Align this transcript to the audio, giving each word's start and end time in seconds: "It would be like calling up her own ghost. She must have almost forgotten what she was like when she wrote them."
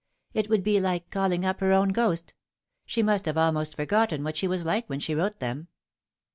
"It 0.33 0.49
would 0.49 0.63
be 0.63 0.79
like 0.79 1.11
calling 1.11 1.45
up 1.45 1.59
her 1.59 1.71
own 1.73 1.89
ghost. 1.89 2.33
She 2.87 3.03
must 3.03 3.25
have 3.27 3.37
almost 3.37 3.75
forgotten 3.75 4.23
what 4.23 4.35
she 4.35 4.47
was 4.47 4.65
like 4.65 4.89
when 4.89 4.99
she 4.99 5.13
wrote 5.13 5.39
them." 5.39 5.67